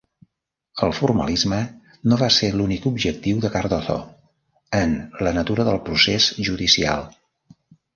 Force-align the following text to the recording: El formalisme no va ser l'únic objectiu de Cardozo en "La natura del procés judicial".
El 0.87 0.93
formalisme 0.99 1.59
no 2.13 2.19
va 2.23 2.31
ser 2.39 2.49
l'únic 2.57 2.89
objectiu 2.93 3.45
de 3.45 3.53
Cardozo 3.59 4.01
en 4.83 4.99
"La 5.27 5.39
natura 5.43 5.71
del 5.73 5.83
procés 5.91 6.33
judicial". 6.51 7.11